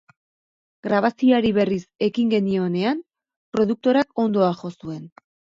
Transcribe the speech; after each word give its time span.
Grabazioari 0.87 1.51
berriz 1.57 1.83
ekin 2.09 2.33
genionean 2.33 3.05
produktorak 3.59 4.21
hondoa 4.25 4.53
jo 4.65 4.77
zuen. 4.81 5.09